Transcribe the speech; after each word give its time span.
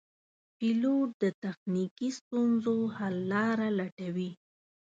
پیلوټ 0.57 1.09
د 1.23 1.25
تخنیکي 1.43 2.09
ستونزو 2.19 2.75
حل 2.97 3.15
لاره 3.31 3.67
لټوي. 3.79 4.31